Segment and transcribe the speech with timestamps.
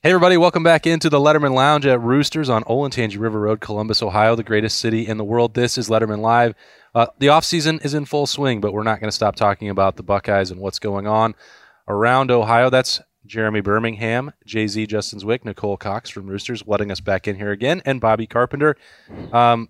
[0.00, 4.00] Hey, everybody, welcome back into the Letterman Lounge at Roosters on Olentangy River Road, Columbus,
[4.00, 5.54] Ohio, the greatest city in the world.
[5.54, 6.54] This is Letterman Live.
[6.94, 9.96] Uh, the offseason is in full swing, but we're not going to stop talking about
[9.96, 11.34] the Buckeyes and what's going on
[11.88, 12.70] around Ohio.
[12.70, 17.34] That's Jeremy Birmingham, Jay Z, Justin Zwick, Nicole Cox from Roosters, letting us back in
[17.34, 18.76] here again, and Bobby Carpenter.
[19.32, 19.68] Um,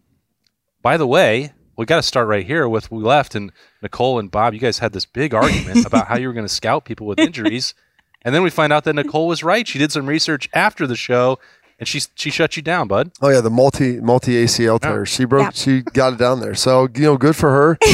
[0.83, 3.51] by the way, we got to start right here with we left, and
[3.81, 6.53] Nicole and Bob, you guys had this big argument about how you were going to
[6.53, 7.73] scout people with injuries.
[8.23, 9.67] And then we find out that Nicole was right.
[9.67, 11.39] She did some research after the show,
[11.79, 13.13] and she she shut you down, bud.
[13.23, 15.07] Oh yeah, the multi multi ACL tear.
[15.07, 15.43] She broke.
[15.43, 15.51] Yeah.
[15.51, 16.55] She got it down there.
[16.55, 17.79] So you know, good for her.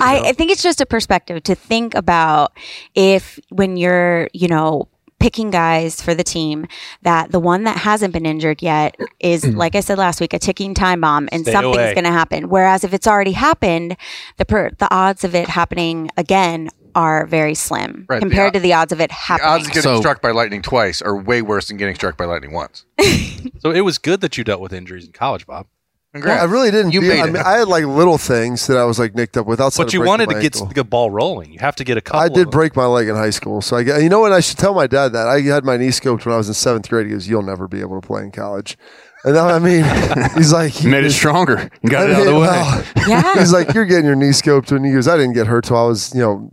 [0.00, 2.52] I, I think it's just a perspective to think about
[2.94, 4.88] if when you're, you know,
[5.24, 6.66] picking guys for the team
[7.00, 10.38] that the one that hasn't been injured yet is like I said last week a
[10.38, 13.96] ticking time bomb and Stay something's going to happen whereas if it's already happened
[14.36, 18.60] the per, the odds of it happening again are very slim Right, compared od- to
[18.60, 19.48] the odds of it The happening.
[19.50, 22.26] odds of getting So- struck by lightning twice are way worse than getting struck by
[22.26, 22.84] lightning once.
[23.60, 25.66] So it was good that you dealt with injuries in college, Bob.
[26.14, 26.42] Congrats.
[26.42, 26.92] I really didn't.
[26.92, 27.32] You be- made I it.
[27.32, 29.82] mean, I had like little things that I was like nicked up with outside.
[29.84, 30.72] But you breaking wanted to get ankle.
[30.72, 31.52] the ball rolling.
[31.52, 32.20] You have to get a couple.
[32.20, 32.50] I of did them.
[32.50, 34.00] break my leg in high school, so I got.
[34.02, 34.32] You know what?
[34.32, 36.54] I should tell my dad that I had my knee scoped when I was in
[36.54, 37.06] seventh grade.
[37.06, 38.78] He goes, "You'll never be able to play in college."
[39.24, 39.84] And then, I mean,
[40.36, 41.70] he's like, You made it stronger.
[41.82, 42.40] You got it out of the way.
[42.46, 43.34] well, yeah.
[43.38, 45.78] he's like, you're getting your knee scoped, and he goes, I didn't get hurt till
[45.78, 46.50] I was, you know,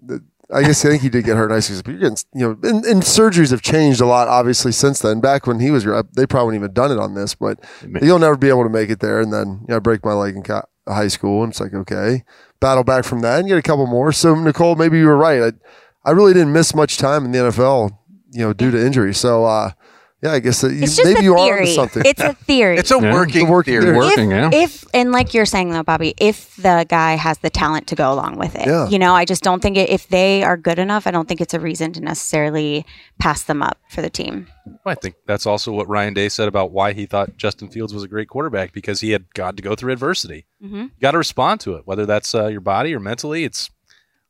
[0.54, 2.48] I guess I think he did get hurt in high school, but you're getting, you
[2.48, 5.22] know, and, and surgeries have changed a lot, obviously, since then.
[5.22, 7.60] Back when he was, they probably wouldn't even done it on this, but
[8.02, 9.22] you'll never be able to make it there.
[9.22, 11.74] And then, you know, I break my leg in co- high school, and it's like,
[11.74, 12.24] okay,
[12.60, 14.12] battle back from that and get a couple more.
[14.12, 15.42] So, Nicole, maybe you were right.
[15.42, 17.98] I, I really didn't miss much time in the NFL,
[18.32, 19.14] you know, due to injury.
[19.14, 19.72] So, uh,
[20.22, 21.60] yeah, I guess that you, It's just maybe a you are theory.
[21.62, 22.04] onto something.
[22.06, 22.78] It's a theory.
[22.78, 23.14] it's a Yeah.
[23.14, 23.84] working, It's a working theory.
[23.86, 23.98] theory.
[23.98, 24.60] Working, if, yeah.
[24.64, 28.12] if and like you're saying though, Bobby, if the guy has the talent to go
[28.14, 28.88] along with it, Yeah.
[28.90, 31.42] you know, I just don't think it, if they are good enough, I don't think
[31.42, 32.86] it's a reason to necessarily
[33.20, 34.48] pass them up for the team.
[34.86, 38.04] I think that's also what Ryan Day said about why he thought Justin Fields was
[38.04, 40.46] a great quarterback because he had got to go through adversity.
[40.64, 40.84] Mhm.
[40.84, 43.44] You got to respond to it, whether that's uh, your body or mentally.
[43.44, 43.70] It's.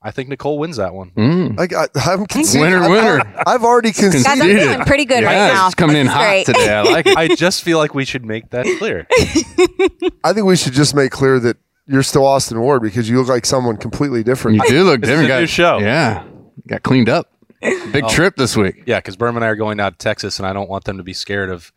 [0.04, 1.12] I think Nicole wins that one.
[1.12, 1.60] Mm.
[1.60, 2.62] I, I, I'm conceded.
[2.62, 3.44] Winner, I've- winner.
[3.46, 4.24] I've already conceded.
[4.26, 4.62] Guys, I'm Conceded.
[4.70, 5.68] feeling pretty good right now.
[5.68, 6.46] It's coming in This is hot great.
[6.48, 6.74] today.
[6.74, 7.18] I like it.
[7.18, 9.06] I just feel like we should make that clear.
[10.24, 11.58] I think we should just make clear that
[11.88, 14.58] you're still Austin Ward because you look like someone completely different.
[14.58, 15.32] You do look This is different.
[15.38, 15.78] a new show.
[15.80, 16.24] Yeah.
[16.68, 17.28] Got cleaned up.
[17.92, 18.84] Big trip this week.
[18.88, 20.98] Yeah, because Berman and I are going out to Texas, and I don't want them
[20.98, 21.72] to be scared of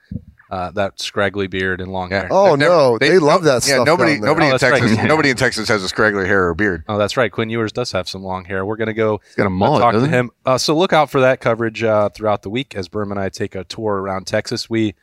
[0.55, 2.29] uh, that scraggly beard and long hair.
[2.31, 3.87] oh They've never- no, they, love that yeah, stuff.
[3.87, 4.31] nobody, down there.
[4.31, 4.81] nobody Oh, in that's right.
[4.83, 6.85] Texas, nobody in Texas has a scraggly hair or beard.
[6.89, 7.33] Oh, that's right.
[7.33, 8.65] Quinn Ewers does have some long hair.
[8.65, 10.31] We're going to go He's got a uh, mullet, talk to him.
[10.47, 13.29] Uh, so look out for that coverage uh, throughout the week as Berman and I
[13.31, 14.71] take a tour around Texas.
[14.71, 14.95] We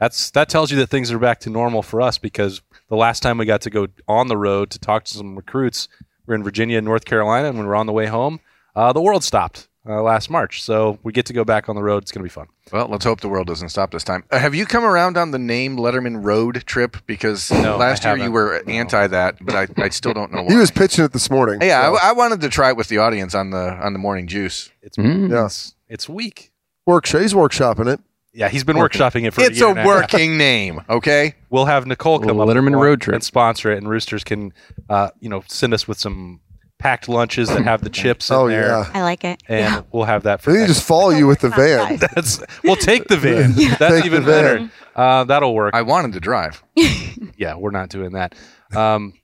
[0.00, 3.20] that's that tells you that things are back to normal for us because the last
[3.22, 5.86] time we got to go on the road to talk to some recruits,
[6.26, 8.40] we are in Virginia and North Carolina, and when we're on the way home,
[8.74, 10.62] uh, the world stopped uh, last March.
[10.62, 12.02] So we get to go back on the road.
[12.02, 12.46] It's going to be fun.
[12.72, 14.24] Well, let's hope the world doesn't stop this time.
[14.30, 16.96] Uh, have you come around on the name Letterman Road trip?
[17.06, 18.72] Because No, last year you were No.
[18.72, 20.48] anti that, but I, I still don't know why.
[20.52, 21.58] He was pitching it this morning.
[21.62, 23.98] yeah, so I, I wanted to try it with the audience on the on the
[23.98, 24.70] morning juice.
[24.82, 25.30] It's Mm.
[25.30, 25.46] yeah.
[25.46, 26.52] it's, it's weak.
[26.86, 27.06] work.
[27.06, 28.00] He's workshopping it.
[28.34, 31.34] Yeah, he's been workshopping it for It's a, year a working name, okay?
[31.50, 33.14] We'll have Nicole come Letterman with one road trip.
[33.16, 34.54] and sponsor it, and Roosters can,
[34.88, 36.40] uh, you know, send us with some
[36.82, 38.90] packed lunches that have the chips in Oh there, yeah.
[38.92, 39.40] I like it.
[39.48, 40.50] and we'll have that for.
[40.50, 41.96] I think you next- just follow you with the van.
[42.14, 43.54] That's we'll take the van.
[43.56, 44.42] Take That's the even van.
[44.66, 44.70] better.
[44.96, 45.74] Uh, that'll work.
[45.74, 46.62] I wanted to drive.
[47.36, 48.34] yeah, we're not doing that.
[48.74, 49.14] Um,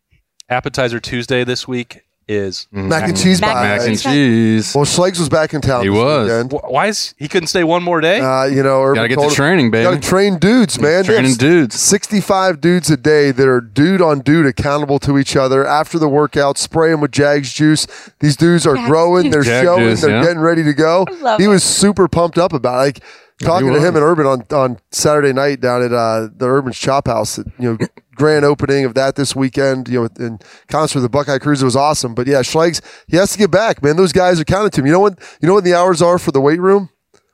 [0.49, 2.67] appetizer Tuesday this week is.
[2.71, 4.75] Mac and cheese Mac and Mac and cheese.
[4.75, 5.83] Well, Schlegs was back in town.
[5.83, 6.29] He this was.
[6.31, 6.53] weekend.
[6.53, 8.21] Wh- Why is he couldn't stay one more day?
[8.21, 9.85] Uh, you know, Urban Gotta get told the him- training, baby.
[9.85, 10.91] Gotta train dudes, man.
[10.91, 11.81] They have Training dudes.
[11.81, 16.09] 65 dudes a day that are dude on dude accountable to each other after the
[16.09, 17.87] workout, spray them with Jags juice.
[18.21, 20.23] These dudes are Jags growing, they're Jag showing, juice, they're yeah.
[20.23, 21.07] getting ready to go.
[21.21, 21.49] love He it.
[21.49, 22.79] was super pumped up about it.
[22.79, 23.01] Like
[23.41, 27.07] talking to him and Urban on, on Saturday night down at uh, the Urban's Chop
[27.07, 27.79] House, you know,
[28.15, 30.39] grand opening of that this weekend, you know, in
[30.69, 31.63] concert with the Buckeye Cruise.
[31.63, 32.15] It was awesome.
[32.15, 33.97] But yeah, Schlegs, he has to get back, man.
[33.97, 34.87] Those guys are counting to him.
[34.87, 36.91] You know what, you know what the hours are for the weight room?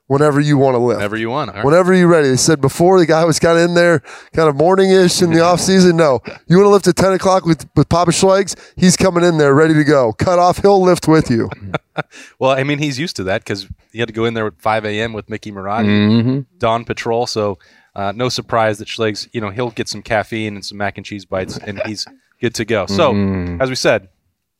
[0.07, 0.99] Whenever you want to lift.
[0.99, 1.49] Whenever you want.
[1.49, 1.65] All right.
[1.65, 2.29] Whenever you're ready.
[2.29, 4.01] They said before the guy was kind of in there,
[4.35, 5.97] kind of morning-ish in the off season.
[5.97, 8.55] No, you want to lift at 10 o'clock with, with Papa Schlegs?
[8.77, 10.13] He's coming in there ready to go.
[10.13, 11.49] Cut off, he'll lift with you.
[12.39, 14.61] Well, I mean, he's used to that because he had to go in there at
[14.61, 15.13] 5 a.m.
[15.13, 16.41] with Mickey Marotti, Mm-hmm.
[16.59, 17.27] dawn patrol.
[17.27, 17.59] So
[17.95, 21.07] uh, no surprise that Schleg's, you know, he'll get some caffeine and some mac and
[21.07, 22.07] cheese bites, and he's
[22.41, 22.87] good to go.
[22.87, 23.61] So Mm-hmm.
[23.63, 24.09] as we said,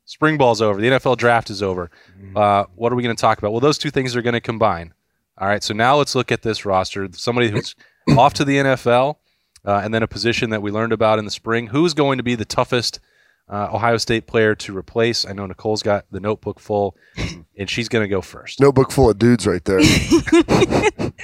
[0.05, 0.81] spring ball's over.
[0.81, 1.91] The NFL draft is over.
[2.37, 3.51] Uh, what are we going to talk about?
[3.53, 4.95] Well, those two things are going to combine.
[5.39, 5.63] All right.
[5.65, 7.09] So now let's look at this roster.
[7.13, 7.75] Somebody who's
[8.17, 9.17] off to the NFL,
[9.65, 11.67] uh, and then a position that we learned about in the spring.
[11.69, 13.01] Who's going to be the toughest
[13.49, 15.27] uh, Ohio State player to replace?
[15.27, 16.97] I know Nicole's got the notebook full,
[17.59, 18.61] and she's going to go first.
[18.61, 19.81] Notebook full of dudes right there.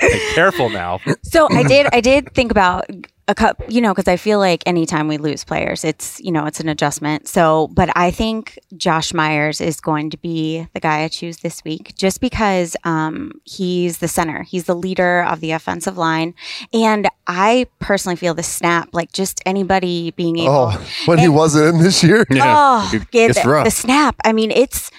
[0.03, 0.35] Exactly.
[0.35, 0.99] careful now.
[1.23, 1.87] So I did.
[1.93, 2.87] I did think about
[3.31, 3.63] a cup.
[3.69, 6.69] You know, because I feel like anytime we lose players, it's you know it's an
[6.69, 7.29] adjustment.
[7.29, 11.63] So, but I think Josh Myers is going to be the guy I choose this
[11.65, 14.43] week, just because um, he's the center.
[14.43, 16.35] He's the leader of the offensive line,
[16.73, 18.89] and I personally feel the snap.
[18.93, 20.73] Like just anybody being able.
[20.73, 22.27] Oh, when he wasn't in this year.
[22.43, 23.65] Oh, It- get it's the, rough.
[23.65, 24.17] the snap.
[24.25, 24.95] I mean, it's it-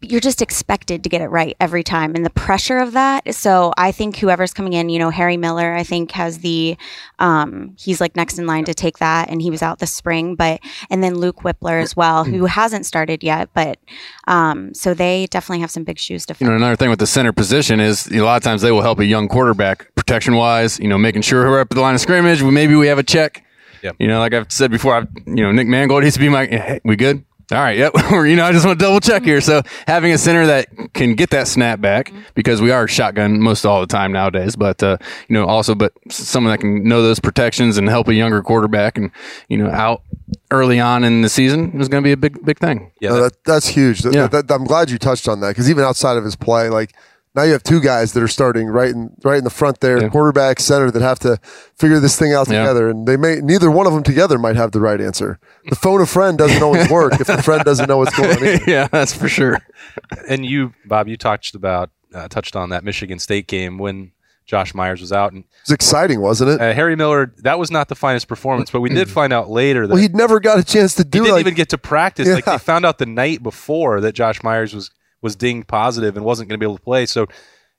[0.00, 3.34] you're just expected to get it right every time, and the pressure of that.
[3.34, 6.76] So I think whoever's coming in, you know, Harry Miller, I think has the
[7.18, 10.36] um, he's like next in line to take that, and he was out this spring.
[10.36, 10.60] But
[10.90, 13.78] and then Luke Wypler as well, who hasn't started yet, but
[14.26, 16.64] um, so they definitely have some big shoes to fill You know, fill.
[16.64, 18.82] another thing with the center position is you know, a lot of times they will
[18.82, 20.78] help a young quarterback protection wise.
[20.78, 22.40] You know, making sure we're up at the line of scrimmage.
[22.40, 23.44] we- Maybe we have a check.
[23.82, 23.96] Yep.
[24.00, 26.46] You know, like I've said before, I've, you know, Nick Mangold used to be my.
[26.46, 27.24] Hey, we good?
[27.50, 27.78] All right.
[27.78, 27.92] Yep.
[28.12, 29.40] Or, you know, I just want to double check here.
[29.40, 33.64] So having a center that can get that snap back because we are shotgun most
[33.64, 34.96] all the time nowadays, but uh,
[35.28, 38.96] you know, also but someone that can know those protections and help a younger quarterback
[38.98, 39.10] and
[39.48, 40.02] you know out
[40.50, 42.90] early on in the season is going to be a big big thing.
[43.00, 44.02] Yeah, No, that- that, that's huge.
[44.02, 44.26] Th- Yeah.
[44.28, 46.94] that- I'm glad you touched on that because even outside of his play, like
[47.38, 50.00] now you have two guys that are starting right in right in the front there,
[50.00, 50.08] Yeah.
[50.08, 51.38] quarterback, center, that have to
[51.76, 52.60] figure this thing out Yeah.
[52.60, 55.38] together, and they may neither one of them together might have the right answer.
[55.68, 58.44] The phone a friend doesn't always work if the friend doesn't know what's going on.
[58.44, 58.64] either.
[58.70, 59.58] yeah, that's for sure.
[60.28, 64.12] and you, Bob, you touched about uh, touched on that Michigan State game when
[64.46, 66.60] Josh Myers was out, and it was exciting, wasn't it?
[66.60, 67.34] uh, Harry Miller.
[67.42, 70.14] That was not the finest performance, but we did find out later that Well, he'd
[70.16, 71.18] never got a chance to do.
[71.18, 71.20] It.
[71.20, 72.26] He didn't like even get to practice.
[72.28, 72.52] Like Yeah.
[72.54, 74.90] they found out the night before that Josh Myers was
[75.22, 77.06] was dinged positive and wasn't going to be able to play.
[77.06, 77.26] So,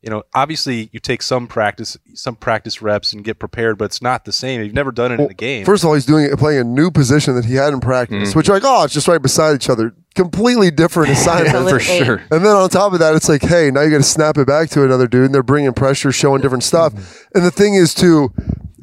[0.01, 4.01] you know, obviously you take some practice, some practice reps and get prepared, but it's
[4.01, 4.61] not the same.
[4.61, 5.65] You've never done it in a game.
[5.65, 8.39] First of all, he's doing it, playing a new position that he hadn't practiced, mm-hmm.
[8.39, 9.93] which like, oh, it's just right beside each other.
[10.15, 11.69] Completely different assignment.
[11.69, 12.21] for sure.
[12.31, 14.47] And then on top of that, it's like, hey, now you got to snap it
[14.47, 16.93] back to another dude, and they're bringing pressure, showing different stuff.
[16.93, 17.37] Mm-hmm.
[17.37, 18.33] And the thing is, too,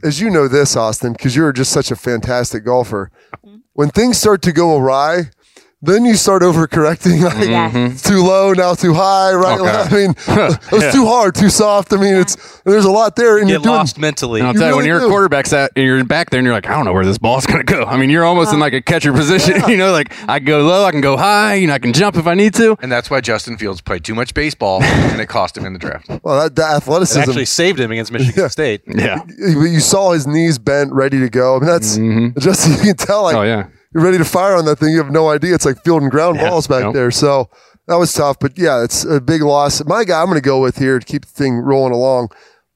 [0.03, 3.11] as you know this, Austin, because you're just such a fantastic golfer.
[3.45, 3.57] Mm-hmm.
[3.73, 5.31] When things start to go awry,
[5.87, 7.17] then you start overcorrecting.
[7.27, 7.77] Like, mm-hmm.
[7.77, 7.93] Yes.
[7.93, 9.59] it's too low, now too high, right?
[9.59, 9.71] Okay.
[9.71, 10.11] I mean,
[10.71, 11.93] it was too hard, too soft.
[11.93, 13.75] I mean, it's there's a lot there, and get you're doing.
[13.75, 14.41] lost mentally.
[14.41, 15.07] And I'll You tell you, when really you're do.
[15.07, 17.19] a quarterback's at, and you're back there, and you're like, I don't know where this
[17.19, 17.85] ball's gonna go.
[17.85, 19.69] I mean, you're almost in like a catcher position.
[19.69, 21.93] you know, like I can go low, I can go high, you know, I can
[21.93, 22.77] jump if I need to.
[22.81, 25.79] And that's why Justin Fields played too much baseball, and it cost him in the
[25.79, 26.09] draft.
[26.23, 27.21] Well, that, that It athleticism.
[27.21, 28.83] actually saved him against Michigan State.
[28.87, 29.23] Yeah.
[29.39, 31.57] you you saw his knees bent, ready to go.
[31.57, 32.39] I mean, that's mm-hmm.
[32.39, 33.25] just you can tell.
[33.25, 33.67] Like, Oh yeah.
[33.97, 34.91] You're ready to fire on that thing.
[34.91, 35.55] You have no idea.
[35.55, 36.95] It's like field and ground Yeah, balls back nope.
[36.95, 37.11] there.
[37.11, 37.49] So
[37.87, 38.39] that was tough.
[38.39, 39.83] But yeah, it's a big loss.
[39.87, 42.29] My guy, I'm going to go with here to keep the thing rolling along.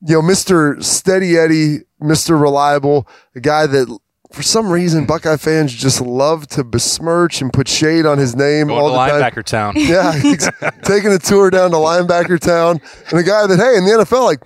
[0.07, 0.83] You know, Mr.
[0.83, 2.41] Steady Eddie, Mr.
[2.41, 3.99] Reliable, a guy that
[4.33, 8.69] for some reason Buckeye fans just love to besmirch and put shade on his name
[8.69, 9.11] Going all the time.
[9.21, 9.75] linebacker town.
[9.77, 10.13] Yeah,
[10.85, 12.81] taking a tour down to linebacker town,
[13.11, 14.41] and a guy that hey in the NFL like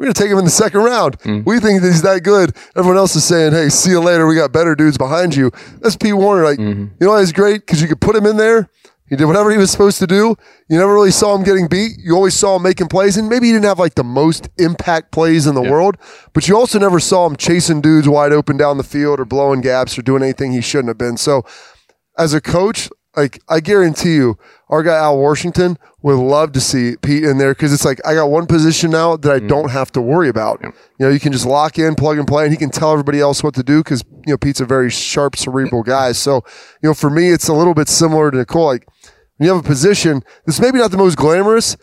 [0.00, 1.20] we're gonna take him in the second round.
[1.22, 1.42] Hmm.
[1.44, 2.56] We think that he's that good.
[2.74, 4.26] Everyone else is saying, hey, see you later.
[4.26, 5.50] We got better dudes behind you.
[5.80, 6.42] That's Pete Werner.
[6.42, 6.84] Like mm-hmm.
[6.98, 8.70] you know, why he's great because you could put him in there.
[9.10, 10.36] He did whatever he was supposed to do.
[10.70, 11.98] You never really saw him getting beat.
[11.98, 15.12] You always saw him making plays, and maybe he didn't have like the most impact
[15.12, 15.98] plays in the world,
[16.32, 19.60] but you also never saw him chasing dudes wide open down the field or blowing
[19.60, 21.18] gaps or doing anything he shouldn't have been.
[21.18, 21.44] So
[22.16, 26.96] as a coach, like I guarantee you, our guy Al Washington would love to see
[27.02, 29.90] Pete in there because it's like I got one position now that I don't have
[29.92, 30.60] to worry about.
[30.62, 33.20] You know, you can just lock in, plug and play, and he can tell everybody
[33.20, 36.12] else what to do because you know Pete's a very sharp, cerebral guy.
[36.12, 36.36] So
[36.82, 38.66] you know, for me, it's a little bit similar to Nicole.
[38.66, 38.86] Like
[39.36, 41.76] when you have a position that's maybe not the most glamorous,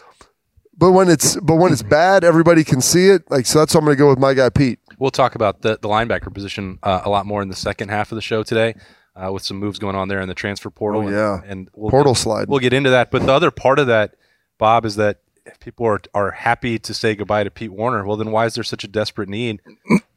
[0.78, 3.30] but when it's but when it's bad, everybody can see it.
[3.30, 4.80] Like so, that's why I'm going to go with my guy Pete.
[5.00, 8.12] We'll talk about the, the linebacker position uh, a lot more in the second half
[8.12, 8.76] of the show today,
[9.18, 11.02] uh, with some moves going on there in the transfer portal.
[11.02, 11.42] Oh, and- yeah.
[11.46, 12.48] and, we'll Portal get, slide.
[12.48, 13.12] We'll get into that.
[13.12, 14.16] But the other part of that,
[14.58, 18.18] Bob, is that if people are are happy to say goodbye to Pete Werner, well,
[18.18, 19.62] then why is there such a desperate need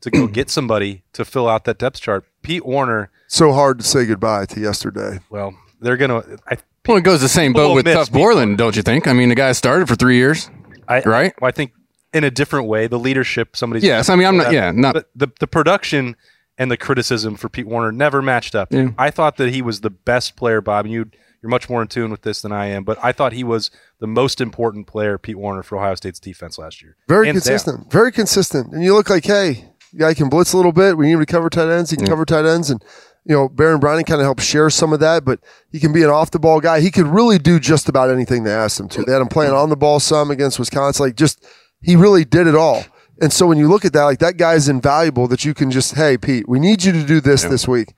[0.01, 2.25] to go get somebody to fill out that depth chart?
[2.43, 5.21] Pete Werner, So hard to say goodbye to yesterday.
[5.31, 6.25] well, they're gonna.
[6.49, 6.57] I,
[6.89, 8.13] Well, it goes the same boat with miss Tuf.
[8.13, 9.07] Borland, don't you think?
[9.07, 10.51] I mean, the guy started for three years,
[10.89, 11.33] I right?
[11.41, 11.73] Well, I think
[12.13, 13.57] in a different way, the leadership.
[13.57, 14.53] Somebody's Yes, I mean, I'm not.
[14.53, 14.95] Yeah, not.
[14.95, 16.17] but the the production
[16.61, 18.71] and the criticism for Pete Werner never matched up.
[18.71, 18.91] Yeah.
[18.99, 20.85] I thought that he was the best player, Bob.
[20.85, 21.11] And you
[21.43, 23.71] you're much more in tune with this than I am, but I thought he was
[23.99, 26.99] the most important player, Pete Werner, for Ohio State's defense last year.
[27.09, 27.53] Very Hands down.
[27.53, 27.91] consistent.
[27.91, 28.75] Very consistent.
[28.75, 30.99] And you look like, hey, guy can blitz a little bit.
[30.99, 31.91] We need him to cover tight ends.
[31.91, 32.69] He can cover tight ends.
[32.69, 32.85] And,
[33.25, 35.41] you know, Baron Browning kind of helped share some of that, but
[35.73, 36.81] he can be an off the ball guy.
[36.81, 39.03] He could really do just about anything they asked him to.
[39.03, 41.07] They had him playing on the ball some against Wisconsin.
[41.07, 41.43] Like, just,
[41.81, 42.85] he really did it all.
[43.21, 45.71] And so when you look at that, like, that guy is invaluable that you can
[45.71, 47.95] just, hey, Pete, we need you to do this this week.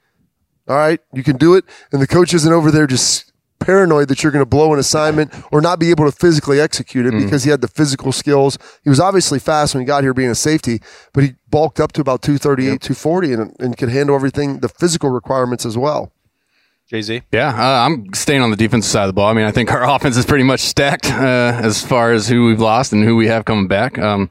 [0.68, 1.64] All right, you can do it.
[1.92, 5.32] And the coach isn't over there just paranoid that you're going to blow an assignment
[5.52, 8.58] or not be able to physically execute it because he had the physical skills.
[8.82, 10.80] He was obviously fast when he got here being a safety,
[11.12, 15.10] but he bulked up to about 238, 240 and, and could handle everything, the physical
[15.10, 16.12] requirements as well.
[16.88, 17.22] Jay Z.
[17.32, 19.28] Yeah, uh, I'm staying on the defensive side of the ball.
[19.28, 22.46] I mean, I think our offense is pretty much stacked uh, as far as who
[22.46, 23.98] we've lost and who we have coming back.
[23.98, 24.28] Um,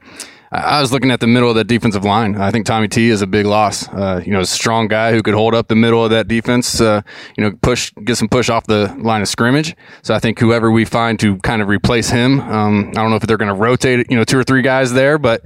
[0.54, 2.36] I was looking at the middle of that defensive line.
[2.36, 3.88] I think Tommy T is a big loss.
[3.88, 6.78] Uh, you know, a strong guy who could hold up the middle of that defense.
[6.78, 7.00] Uh,
[7.38, 9.74] you know, push, get some push off the line of scrimmage.
[10.02, 13.16] So I think whoever we find to kind of replace him, um, I don't know
[13.16, 15.42] if they're going to rotate, you know, two or three guys there, but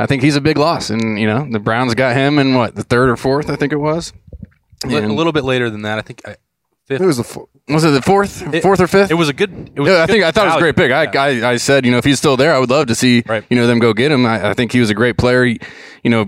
[0.00, 0.90] I think he's a big loss.
[0.90, 3.72] And you know, the Browns got him in what the third or fourth, I think
[3.72, 4.12] it was.
[4.84, 6.22] A little bit later than that, I think.
[6.26, 6.36] I,
[6.90, 7.00] fifth.
[7.02, 9.10] It was the Was it the fourth, It- fourth or fifth?
[9.10, 9.70] It was a good.
[9.74, 10.90] It was Yeah, a I think I thought it was a great pick.
[10.92, 11.46] I, Yeah.
[11.48, 13.44] I, I said, you know, if he's still there, I would love to see, Right.
[13.48, 14.26] you know, them go get him.
[14.26, 15.44] I, I think he was a great player.
[15.44, 15.60] He,
[16.02, 16.26] you know,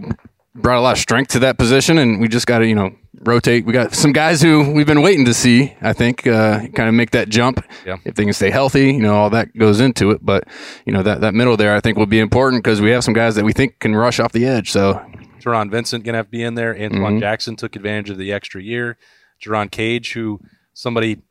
[0.55, 2.91] brought a lot of strength to that position, and we just got to, you know,
[3.25, 3.65] rotate.
[3.65, 5.75] We got some guys who we've been waiting to see.
[5.81, 7.65] I think uh, kind of make that jump.
[7.87, 7.97] Yeah.
[8.05, 10.19] If they can stay healthy, you know, all that goes into it.
[10.25, 10.45] But
[10.87, 13.15] you know, that that middle there, I think, will be important because we have some
[13.15, 14.71] guys that we think can rush off the edge.
[14.71, 15.01] So
[15.41, 16.75] Taron Vincent gonna have to be in there.
[16.75, 17.19] Antwuan Mm-hmm.
[17.21, 18.97] Jackson took advantage of the extra year.
[19.45, 20.39] Jerron Cage, who
[20.75, 21.23] somebody,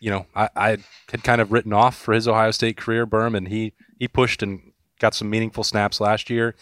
[0.00, 0.68] you know, I, I
[1.10, 4.42] had kind of written off for his Ohio State career, Berm, and he he pushed
[4.42, 4.60] and
[5.00, 6.54] got some meaningful snaps last year.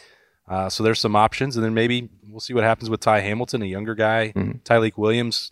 [0.49, 3.63] Uh, so there's some options, and then maybe we'll see what happens with Ty Hamilton,
[3.63, 4.33] a younger guy,
[4.65, 5.51] Tyleek Williams.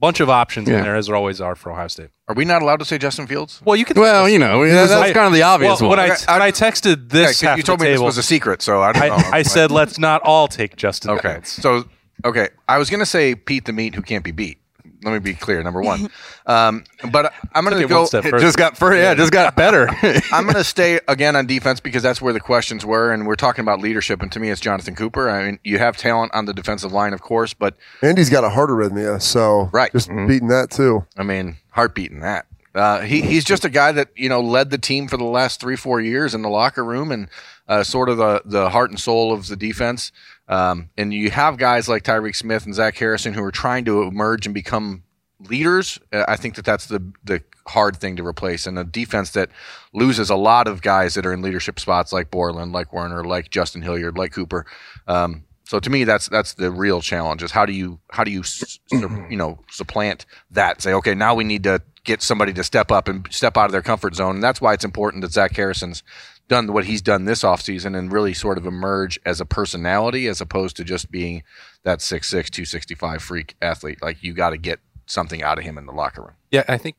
[0.00, 0.84] Bunch of options in Mm-hmm.
[0.84, 2.10] There, as there always are for Ohio State.
[2.28, 3.62] Are we not allowed to say Justin Fields?
[3.64, 3.98] Well, you can.
[3.98, 5.98] well, you know, that's I- kind of the obvious well, one.
[5.98, 8.18] When I, I- when I texted this, Yeah, half you told the me this was
[8.18, 9.14] a secret, so I don't know.
[9.14, 11.12] I, I said let's not all take Justin.
[11.12, 11.34] Okay.
[11.34, 11.50] Fields.
[11.52, 11.84] So,
[12.24, 12.48] okay.
[12.68, 14.58] I was going to say Pete the Meat who can't be beat.
[15.04, 16.08] Let me be clear, number one.
[16.46, 18.04] Um, but I'm going to go.
[18.04, 18.96] step it just got further.
[18.96, 19.88] Yeah, it just got better.
[20.30, 23.34] I'm going to stay again on defense because that's where the questions were, and we're
[23.34, 24.20] talking about leadership.
[24.20, 25.30] And to me, it's Jonathan Cooper.
[25.30, 28.50] I mean, you have talent on the defensive line, of course, but Andy's got a
[28.50, 29.90] heart arrhythmia, so Right.
[29.92, 31.06] just beating that too.
[31.16, 32.44] I mean, heartbeat in that.
[32.74, 35.60] Uh, he, he's just a guy that you know led the team for the last
[35.60, 37.28] three four years in the locker room and
[37.68, 40.10] uh, sort of the the heart and soul of the defense.
[40.48, 44.02] Um, and you have guys like Tyreke Smith and Zach Harrison who are trying to
[44.02, 45.04] emerge and become
[45.40, 45.98] leaders.
[46.12, 49.50] Uh, I think that that's the the hard thing to replace, and a defense that
[49.92, 53.50] loses a lot of guys that are in leadership spots like Borland, like Werner, like
[53.50, 54.66] Justin Hilliard, like Cooper.
[55.06, 58.30] Um, so to me, that's that's the real challenge: is how do you how do
[58.30, 58.78] you su-
[59.30, 60.82] you know supplant that?
[60.82, 63.72] Say, okay, now we need to get somebody to step up and step out of
[63.72, 66.02] their comfort zone, and that's why it's important that Zach Harrison's
[66.48, 70.42] done what he's done this offseason and really sort of emerge as a personality as
[70.42, 71.42] opposed to just being
[71.84, 74.02] that 6'6", 265 freak athlete.
[74.02, 76.34] Like you got to get something out of him in the locker room.
[76.50, 76.96] Yeah, I think,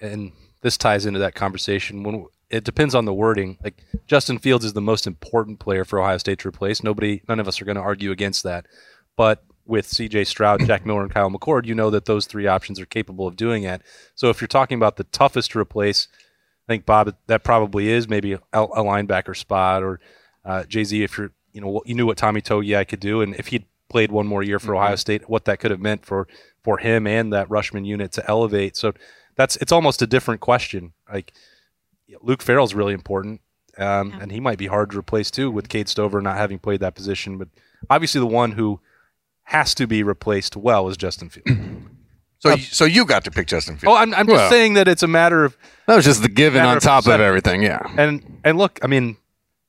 [0.00, 0.30] and
[0.62, 2.04] this ties into that conversation.
[2.04, 3.58] When it depends on the wording.
[3.62, 6.82] Like Justin Fields is the most important player for Ohio State to replace.
[6.82, 8.66] Nobody, none of us are going to argue against that.
[9.16, 10.24] But with C.J.
[10.24, 13.36] Stroud, Jack Miller, and Kyle McCord, you know that those three options are capable of
[13.36, 13.82] doing it.
[14.14, 16.06] So if you're talking about the toughest to replace,
[16.68, 20.00] I think Bob, that probably is maybe a, a linebacker spot or
[20.44, 21.02] uh, Jay Z.
[21.02, 24.12] If you're, you know, you knew what Tommy Togiai could do, and if he'd played
[24.12, 26.28] one more year for Ohio State, what that could have meant for
[26.62, 28.76] for him and that Rushmen unit to elevate.
[28.76, 28.92] So
[29.36, 30.92] that's it's almost a different question.
[31.12, 31.32] Like
[32.22, 33.40] Luke Farrell's really important,
[33.78, 34.18] um, Yeah.
[34.22, 36.94] and he might be hard to replace too with Cade Stover not having played that
[36.94, 37.38] position.
[37.38, 37.48] But
[37.90, 38.80] obviously, the one who
[39.44, 41.50] has to be replaced well is Justin Fields.
[42.38, 43.96] So, you- so you got to pick Justin Fields.
[43.96, 46.28] oh, I'm, I'm just Well- saying that it's a matter of That was just the
[46.28, 47.26] given on of top of perception.
[47.26, 47.62] everything.
[47.62, 47.80] Yeah.
[47.96, 49.16] And and look, I mean,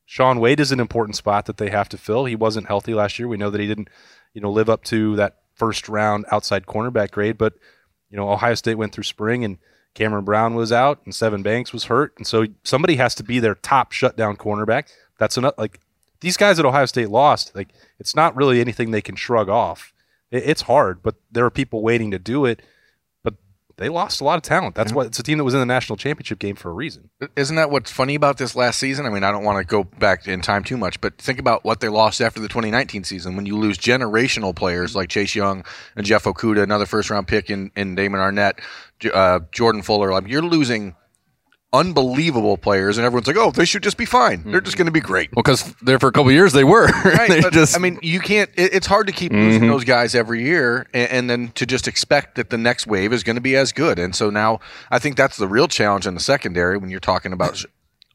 [0.05, 2.25] Shaun Wade is an important spot that they have to fill.
[2.25, 3.27] He wasn't healthy last year.
[3.29, 3.87] We know that he didn't,
[4.33, 7.37] you know, live up to that first round outside cornerback grade.
[7.37, 7.53] But
[8.09, 9.59] you know, Ohio State went through spring and
[9.97, 13.39] Cameron Brown was out and Sevyn Banks was hurt, and so somebody has to be
[13.39, 14.89] their top shutdown cornerback.
[15.17, 15.55] That's enough.
[15.57, 15.79] Like
[16.19, 17.55] these guys at Ohio State lost.
[17.55, 19.91] Like it's not really anything they can shrug off.
[20.29, 22.61] It, it's hard, but there are people waiting to do it.
[23.77, 24.73] They lost a lot of talent.
[24.73, 27.11] That's why it's a team that was in the national championship game for a reason.
[27.35, 29.05] Isn't that what's funny about this last season?
[29.05, 31.63] I mean, I don't want to go back in time too much, but think about
[31.63, 35.63] what they lost after the 2019 season when you lose generational players like Chase Young
[35.95, 38.59] and Jeff Okudah, another first round pick in, in Damon Arnette,
[39.13, 40.11] uh, Jordan Fuller.
[40.11, 40.95] Like, you're losing
[41.73, 44.43] unbelievable players, and everyone's like, oh, they should just be fine.
[44.43, 44.83] They're just mm-hmm.
[44.83, 45.29] going to be great.
[45.35, 46.87] Well, because there for a couple of years they were.
[47.07, 47.75] Right, they but, just.
[47.75, 48.49] I mean, you can't.
[48.55, 49.71] It, it's hard to keep losing mm-hmm.
[49.71, 53.23] those guys every year, and, and then to just expect that the next wave is
[53.23, 53.97] going to be as good.
[53.97, 54.59] And so now,
[54.91, 57.63] I think that's the real challenge in the secondary when you're talking about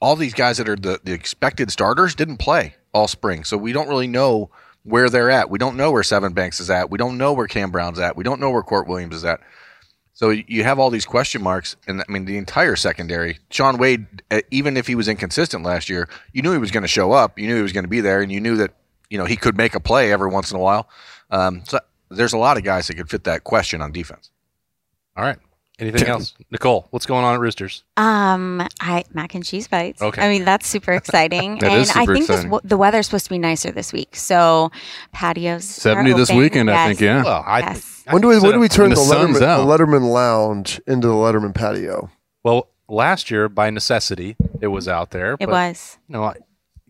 [0.01, 3.73] all these guys that are the, the expected starters didn't play all spring, so we
[3.73, 4.51] don't really know
[4.85, 5.49] where they're at.
[5.49, 6.91] We don't know where Sevyn Banks is at.
[6.91, 8.17] We don't know where Cam Brown's at.
[8.17, 9.41] We don't know where Court Williams is at.
[10.15, 13.39] So you have all these question marks, and I mean the entire secondary.
[13.51, 16.83] Shaun Wade, uh, even if he was inconsistent last year, you knew he was going
[16.83, 17.39] to show up.
[17.39, 18.75] You knew he was going to be there, and you knew that
[19.09, 20.89] you know he could make a play every once in a while.
[21.31, 24.31] Um, so there's a lot of guys that could fit that question on defense.
[25.17, 25.39] All right.
[25.79, 26.87] Anything else, Nicole?
[26.91, 27.83] What's going on at Roosters?
[27.97, 30.01] Um, I mac and cheese bites.
[30.03, 30.21] Okay.
[30.23, 32.51] I mean that's super exciting, That and is I think exciting.
[32.51, 34.15] w- the weather's supposed to be nicer this week.
[34.15, 34.71] So
[35.13, 36.39] patios are 70 this open.
[36.41, 37.25] weekend, I think, yeah.
[37.25, 38.05] Well, I, Yes.
[38.07, 39.41] I When do we when do we turn the, the Letterman, the.
[39.65, 42.11] Letterman Lounge into the Letterman patio?
[42.45, 45.35] Well, last year by necessity it was out there.
[45.35, 45.99] It but, was.
[46.09, 46.37] No, I-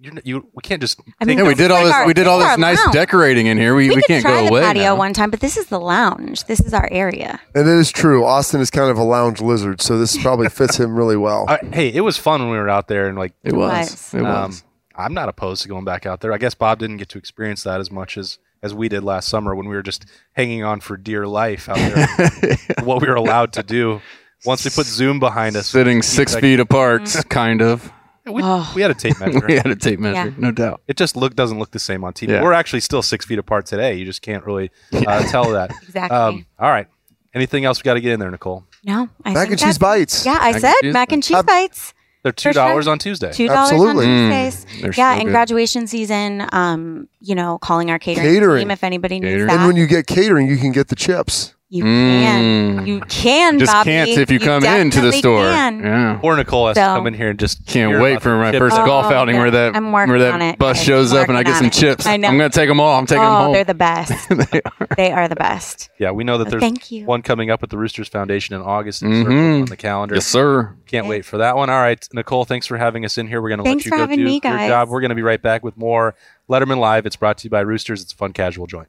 [0.03, 1.01] you you we can't just.
[1.21, 1.95] I mean, Yeah, we did all like this.
[1.95, 2.93] our- we did all this this is our nice lounge.
[2.95, 3.75] decorating in here.
[3.75, 4.97] We, We, we, could can't try go the away patio now.
[4.97, 6.45] one time, but this is the lounge.
[6.45, 7.41] This is our area.
[7.55, 8.25] And it is true.
[8.25, 11.47] Austin is kind of a lounge lizard, so this probably fits him really well.
[11.49, 13.91] Uh, hey, it was fun when we were out there, and like It was.
[13.91, 14.15] was.
[14.15, 14.65] It Um, was.
[14.97, 16.33] I'm not opposed to going back out there.
[16.33, 19.29] I guess Bob didn't get to experience that as much as as we did last
[19.29, 20.05] summer when we were just
[20.35, 22.57] hanging on for dear life out there.
[22.85, 24.01] what we were allowed to do
[24.45, 25.67] once we put Zoom behind us.
[25.69, 27.29] Sitting six like- feet apart, Mm-hmm.
[27.29, 27.91] kind of.
[28.25, 28.71] We, Oh.
[28.77, 29.41] we had a tape measure.
[29.47, 30.35] we had a tape measure, Yeah.
[30.39, 30.81] no doubt.
[30.87, 32.29] It just look doesn't look the same on TV.
[32.31, 32.43] Yeah.
[32.43, 33.95] We're actually still six feet apart today.
[33.95, 35.73] You just can't really uh, tell that.
[35.83, 36.17] Exactly.
[36.17, 36.87] Um, all right.
[37.35, 38.65] Anything else we got to get in there, Nicole?
[38.85, 40.25] no, I Mac and cheese bites.
[40.27, 41.95] Yeah, I and said cheese mac and cheese Uh, bites.
[42.23, 42.69] They're two For sure.
[42.69, 43.33] dollars on Tuesday.
[43.33, 44.07] Two dollars on Absolutely.
[44.07, 44.67] Tuesdays.
[44.83, 45.33] Mm, yeah, so and good.
[45.33, 46.47] graduation season.
[46.53, 48.61] Um, you know, calling our catering, Catering.
[48.61, 49.47] team if anybody needs Catering.
[49.49, 49.57] that.
[49.59, 51.55] And when you get catering, you can get the chips.
[51.73, 52.87] You can, Mm.
[52.87, 53.59] you can.
[53.59, 53.91] Just Bobby.
[53.91, 55.45] can't if you come into the store.
[55.45, 55.81] can.
[55.81, 56.19] Yeah.
[56.21, 58.77] Poor Nicole has to come in here and just Can't wait for the my first
[58.79, 59.41] Oh, golf outing yeah.
[59.41, 60.59] where that I'm working where that on it.
[60.59, 61.73] bus I'm shows up and I get some it.
[61.73, 62.05] chips.
[62.07, 62.29] I know.
[62.29, 62.99] I'm gonna take them all.
[62.99, 63.53] I'm taking them Oh, home.
[63.55, 64.29] they're the best.
[64.29, 64.87] They are.
[64.99, 65.89] they are the best.
[65.99, 67.07] Yeah, we know that there's Thank you.
[67.07, 69.61] one coming up with the Roosters Foundation in August and Mhm.
[69.63, 70.15] on the calendar.
[70.17, 70.75] Yes, sir.
[70.87, 71.71] Can't wait for that one.
[71.71, 73.41] All right, Nicole, thanks for having us in here.
[73.41, 74.91] We're going to let you go do me, your job.
[74.91, 76.15] We're going to be right back with more
[76.51, 77.07] Letterman Live.
[77.07, 78.03] It's brought to you by Roosters.
[78.03, 78.89] It's a fun casual joint.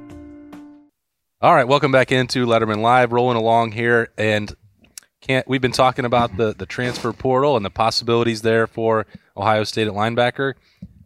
[1.43, 3.11] All right, welcome back into Letterman Live.
[3.11, 4.55] Rolling along here, and
[5.21, 9.63] can't we've been talking about the the transfer portal and the possibilities there for Ohio
[9.63, 10.53] State at linebacker.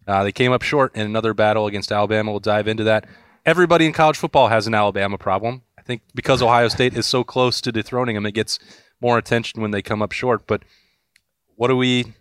[0.06, 2.32] Uh, they came up short in another battle against Alabama.
[2.32, 3.08] We'll dive into that.
[3.46, 5.62] Everybody in college football has an Alabama problem.
[5.80, 8.60] I think because Ohio State is so close to dethroning them, it gets
[9.00, 10.48] more attention when they come up short.
[10.48, 10.64] But
[11.56, 12.14] what do we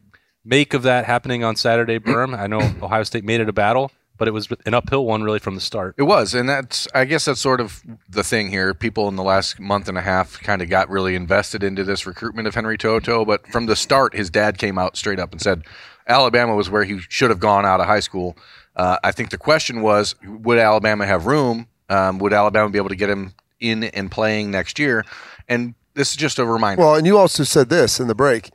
[0.44, 2.38] make of that happening on Saturday, Berm?
[2.38, 5.38] I know Ohio State made it a battle, but it was an uphill one really
[5.38, 5.94] from the start.
[5.98, 8.74] It was, and that's I guess that's sort of the thing here.
[8.74, 12.06] People in the last month and a half kind of got really invested into this
[12.06, 15.40] recruitment of Henry To'oTo'o, but from the start, his dad came out straight up and
[15.40, 15.64] said
[16.06, 18.36] Alabama was where he should have gone out of high school.
[18.76, 21.68] Uh, I think the question was, would Alabama have room?
[21.88, 25.04] Um, would Alabama be able to get him in and playing next year?
[25.48, 26.82] And this is just a reminder.
[26.82, 28.50] Well, and you also said this in the break.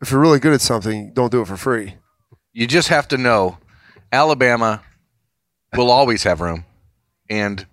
[0.00, 1.94] If you're really good at something, don't do it for free.
[2.52, 3.58] you just have to know
[4.12, 4.82] Alabama
[5.76, 6.64] will always have room,
[7.28, 7.66] and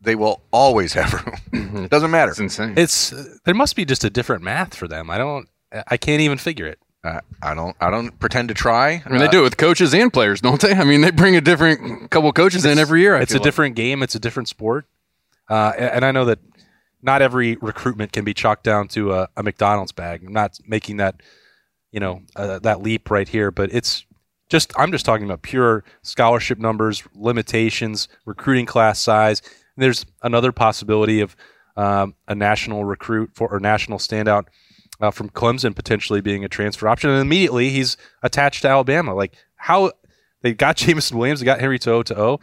[0.00, 1.36] they will always have room.
[1.84, 2.30] it doesn't matter.
[2.30, 2.74] It's insane.
[2.76, 3.10] It's
[3.44, 5.10] there must be just a different math for them.
[5.10, 5.48] I don't.
[5.86, 6.78] I can't even figure it.
[7.04, 7.76] Uh, I don't.
[7.80, 9.02] I don't pretend to try.
[9.04, 10.72] I mean, they do it with coaches and players, don't they?
[10.74, 13.16] I mean, they bring a different couple coaches in every year.
[13.16, 13.42] I It's a like.
[13.44, 14.02] different game.
[14.02, 14.86] It's a different sport.
[15.48, 16.40] Uh, and I know that
[17.00, 20.24] not every recruitment can be chalked down to a, a McDonald's bag.
[20.26, 21.22] I'm not making that,
[21.92, 23.50] you know, uh, that leap right here.
[23.50, 24.04] But it's
[24.48, 29.40] just I'm just talking about pure scholarship numbers, limitations, recruiting class size.
[29.76, 31.36] And there's another possibility of
[31.76, 34.46] um, a national recruit for or national standout
[35.00, 39.14] uh, from Clemson potentially being a transfer option, and immediately he's attached to Alabama.
[39.14, 39.92] Like how
[40.42, 42.40] they got Jameson Williams, they got Henry Toho to O.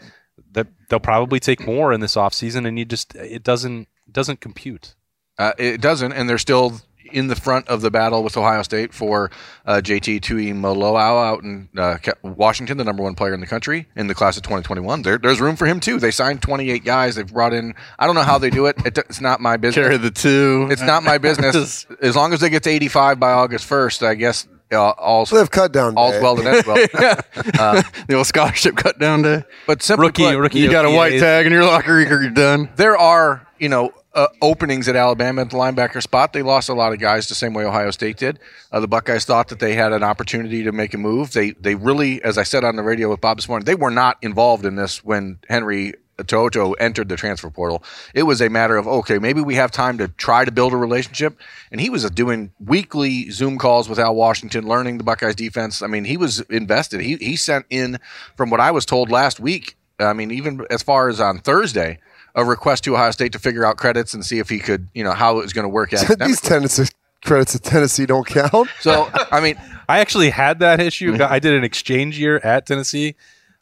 [0.52, 4.96] That they'll probably take more in this offseason, and you just it doesn't doesn't compute.
[5.38, 6.80] Uh, it doesn't, and they're still
[7.16, 9.32] in the front of the battle with Ohio State for
[9.66, 14.08] uh, JT Tuimoloau out in uh, Washington, the number one player in the country in
[14.08, 15.02] the class of 2021.
[15.02, 15.98] There, there's room for him too.
[16.00, 17.16] They signed 28 guys.
[17.16, 17.74] They've brought in.
[17.98, 18.76] I don't know how they do it.
[18.86, 19.86] it it's not my business.
[19.86, 20.68] Carry the two.
[20.70, 21.86] It's not my business.
[22.02, 25.36] As long as they get to 85 by August 1st, I guess uh, all's, So
[25.36, 26.22] they have cut down all's day.
[26.22, 27.18] well that ends well.
[27.60, 29.44] Uh, the old scholarship cut down day.
[29.68, 30.60] but simply Rookie, put, rookie.
[30.60, 32.70] You got a white tag in your locker, you're done.
[32.76, 36.34] there are, you know, uh, openings at Alabama at the linebacker spot.
[36.34, 38.40] They lost a lot of guys the same way Ohio State did.
[38.72, 41.34] Uh, the Buckeyes thought that they had an opportunity to make a move.
[41.34, 43.92] They they really, as I said on the radio with Bob this morning, they were
[43.92, 47.84] not involved in this when Henry To'oTo'o entered the transfer portal.
[48.14, 50.78] It was a matter of okay, maybe we have time to try to build a
[50.78, 51.38] relationship.
[51.70, 55.82] And he was doing weekly Zoom calls with Al Washington, learning the Buckeyes defense.
[55.82, 57.02] I mean, he was invested.
[57.02, 58.00] He he sent in,
[58.38, 59.76] from what I was told last week.
[60.00, 62.00] I mean, even as far as on Thursday,
[62.36, 65.04] a request to Ohio State to figure out credits and see if he could, you
[65.04, 66.20] know, how it was going to work out.
[66.20, 66.92] These tendencies
[67.24, 68.70] credits at Tennessee don't count.
[68.80, 69.56] So I mean,
[69.90, 71.18] I actually had that issue.
[71.22, 73.16] I did an exchange year at Tennessee.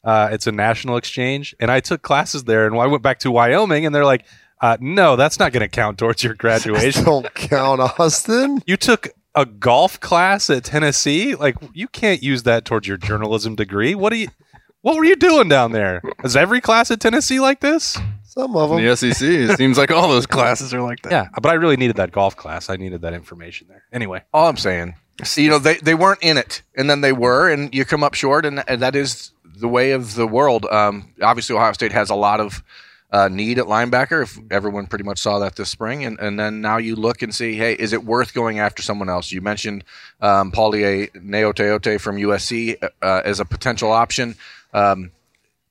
[0.04, 2.66] Uh, it's a national exchange, and I took classes there.
[2.66, 4.26] And I went back to Wyoming, and they're like,
[4.60, 7.04] uh, "No, that's not going to count towards your graduation.
[7.06, 8.62] don't count, Austin.
[8.66, 11.34] you took a golf class at Tennessee.
[11.34, 13.94] Like, you can't use that towards your journalism degree.
[13.94, 14.28] What do you?
[14.82, 16.02] What were you doing down there?
[16.22, 17.96] Is every class at Tennessee like this?
[18.34, 18.84] Some of them.
[18.84, 19.22] The SEC.
[19.22, 21.12] It seems like all those classes are like that.
[21.12, 22.68] Yeah, but I really needed that golf class.
[22.68, 23.84] I needed that information there.
[23.92, 27.12] Anyway, all I'm saying, see, you know, they, they weren't in it, and then they
[27.12, 30.66] were, and you come up short, and, and that is the way of the world.
[30.66, 32.64] Um, obviously, Ohio State has a lot of
[33.12, 34.24] uh, need at linebacker.
[34.24, 37.32] If everyone pretty much saw that this spring, and, and then now you look and
[37.32, 39.30] see, hey, is it worth going after someone else?
[39.30, 39.84] You mentioned
[40.20, 44.34] um, Paulie Neoteote from USC uh, as a potential option.
[44.72, 45.12] Um,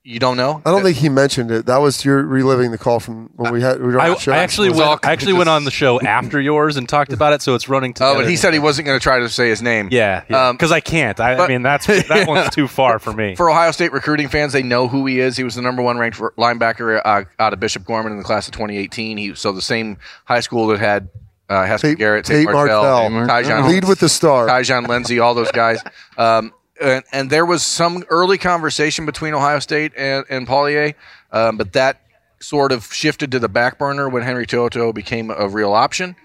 [0.06, 0.62] you don't know.
[0.66, 1.66] I don't think he mentioned it.
[1.68, 3.80] That was your reliving the call from when we had.
[3.80, 4.32] We were on I, the show.
[4.34, 6.90] I actually It was all went, I actually went on the show after yours and
[6.90, 7.94] talked about it, so it's running.
[8.02, 9.88] Oh, but he said he wasn't going to try to say his name.
[9.92, 11.20] Yeah, Um, because I can't.
[11.22, 13.36] I, I but- mean, that's that one's too far for me.
[13.36, 15.38] For Ohio State recruiting fans, they know who he is.
[15.38, 18.48] He was the number one ranked linebacker uh, out of Bishop Gorman in the class
[18.48, 19.18] of 2018.
[19.18, 21.10] He so the same high school that had
[21.48, 23.42] uh, Haskell Tate- Garrett, Tate Tate Martell, Martell.
[23.44, 24.48] Tyjon, Lead with the star.
[24.48, 25.80] Tyjon Lindsey, all those guys.
[26.18, 26.52] Um,
[26.84, 30.94] and, and there was some early conversation between Ohio State and, and Paulier,
[31.32, 32.02] um, but that
[32.40, 36.16] sort of shifted to the back burner when Henry To'oTo'o became a real option.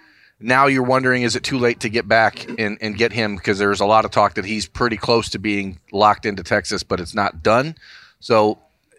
[0.40, 3.37] Now you're wondering, is it too late to get back and, and get him?
[3.37, 6.83] Because there's a lot of talk that he's pretty close to being locked into Texas,
[6.83, 7.75] but it's not done.
[8.21, 8.59] So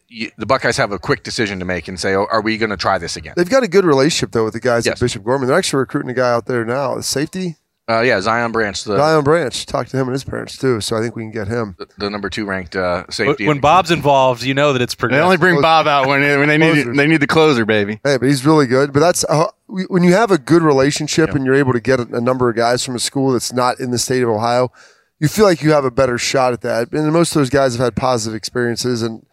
[0.09, 2.71] you, the Buckeyes have a quick decision to make and say, oh, are we going
[2.71, 3.33] to try this again?
[3.37, 4.93] They've got a good relationship though with the guys Yes.
[4.93, 5.47] at Bishop Gorman.
[5.47, 7.55] They're actually recruiting a guy out there now, the safety,
[7.89, 9.65] Uh, yeah, Zion Branch, the, Dion Branch.
[9.65, 11.75] Talked to him and his parents too, so I think we can get him.
[11.97, 13.47] the number two ranked uh, safety.
[13.47, 15.23] when Bob's involved, you know that it's They progressive.
[15.23, 17.99] only bring Bob out when when they need they need the closer, baby.
[18.03, 18.93] Hey, but he's really good.
[18.93, 22.03] But that's uh, when you have a good relationship and you're able to get a,
[22.15, 24.71] a number of guys from a school that's not in the state of Ohio,
[25.19, 26.91] you feel like you have a better shot at that.
[26.91, 29.25] And most of those guys have had positive experiences and.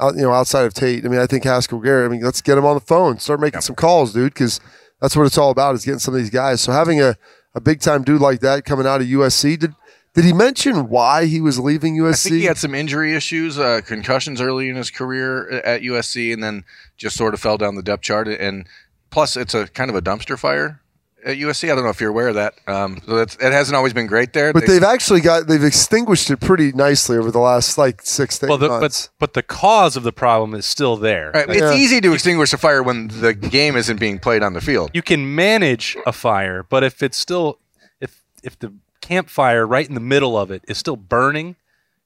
[0.00, 2.10] Out, you know, outside of Tate, I mean, I think Haskell Garrett.
[2.10, 4.58] I mean, let's get him on the phone, start making some calls, dude, because
[5.00, 6.62] that's what it's all about is getting some of these guys.
[6.62, 7.16] So having a,
[7.54, 9.74] a big time dude like that coming out of USC, did
[10.14, 12.10] did he mention why he was leaving USC?
[12.10, 16.34] I think he had some injury issues, uh, concussions early in his career at USC,
[16.34, 16.64] and then
[16.98, 18.28] just sort of fell down the depth chart.
[18.28, 18.66] And
[19.08, 20.81] plus, it's a kind of a dumpster fire
[21.24, 21.70] at USC.
[21.70, 22.54] I don't know if you're aware of that.
[22.66, 24.52] Um, so that's, it hasn't always been great there.
[24.52, 28.38] but They- they've actually got they've extinguished it pretty nicely over the last like six
[28.40, 29.08] to well, the, months.
[29.18, 31.30] but but the cause of the problem is still there.
[31.34, 31.74] Right, It's Yeah.
[31.74, 34.90] easy to extinguish a fire when the game isn't being played on the field.
[34.94, 37.58] You can manage a fire, but if it's still
[38.00, 41.56] if if the campfire right in the middle of it is still burning,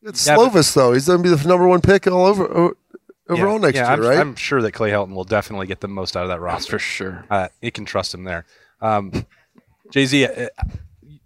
[0.02, 0.92] It's Yeah, but- Slovis though.
[0.92, 2.74] He's going to be the number one pick all over o-
[3.28, 4.18] overall yeah, next yeah, year, I'm, right?
[4.18, 6.72] I'm sure that Clay Helton will definitely get the most out of that roster.
[6.72, 7.24] For sure.
[7.30, 8.44] Uh, you can trust him there.
[8.80, 9.12] Um,
[9.90, 10.48] Jay Z, do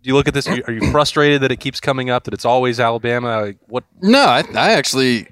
[0.02, 0.46] you look at this.
[0.48, 2.24] Are you, frustrated that it keeps coming up?
[2.24, 3.52] That it's always Alabama?
[3.66, 3.84] What?
[4.00, 5.28] No, I, I actually,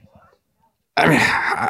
[0.96, 1.68] I mean, I,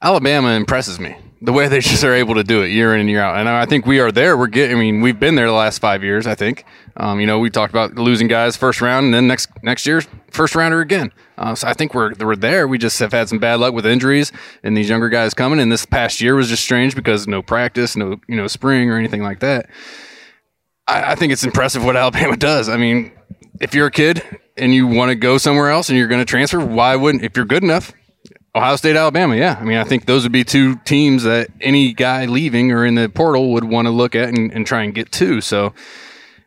[0.00, 3.10] Alabama impresses me the way they just are able to do it year in and
[3.10, 3.36] year out.
[3.36, 4.36] And I think we are there.
[4.36, 4.76] We're getting.
[4.76, 6.26] I mean, we've been there the last five years.
[6.26, 6.64] I think.
[6.96, 10.02] Um, you know, we talked about losing guys first round, and then next next year
[10.30, 11.12] first rounder again.
[11.36, 12.66] Uh, so I think we're we're there.
[12.66, 15.60] We just have had some bad luck with injuries and these younger guys coming.
[15.60, 18.96] And this past year was just strange because no practice, no you know spring or
[18.96, 19.68] anything like that.
[20.86, 22.68] I, I think it's impressive what Alabama does.
[22.68, 23.12] I mean,
[23.60, 24.22] if you're a kid
[24.56, 27.24] and you want to go somewhere else and you're going to transfer, why wouldn't?
[27.24, 27.92] If you're good enough,
[28.54, 29.56] Ohio State, Alabama, yeah.
[29.58, 32.96] I mean, I think those would be two teams that any guy leaving or in
[32.96, 35.40] the portal would want to look at and, and try and get to.
[35.40, 35.72] So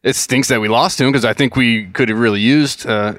[0.04, 2.86] it stinks that we lost to him because I think we could have really used
[2.86, 3.16] uh,